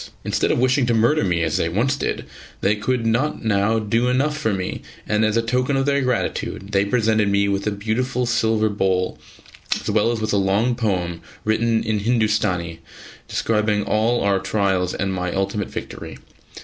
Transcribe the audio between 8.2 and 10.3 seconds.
silver bowl, as well as